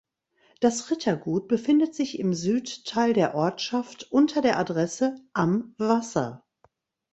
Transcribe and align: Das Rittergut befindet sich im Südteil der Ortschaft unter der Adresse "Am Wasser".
Das 0.61 0.89
Rittergut 0.89 1.47
befindet 1.47 1.93
sich 1.93 2.17
im 2.17 2.33
Südteil 2.33 3.13
der 3.13 3.35
Ortschaft 3.35 4.11
unter 4.11 4.41
der 4.41 4.57
Adresse 4.57 5.13
"Am 5.33 5.75
Wasser". 5.77 6.43